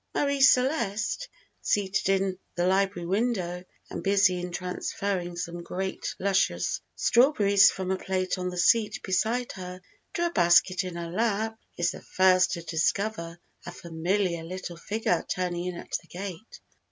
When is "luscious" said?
6.17-6.81